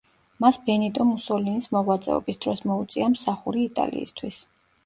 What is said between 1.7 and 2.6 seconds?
მოღვაწეობის